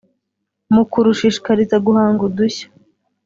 mu 0.73 0.83
kurushishikariza 0.91 1.77
guhanga 1.85 2.21
udushya 2.29 2.67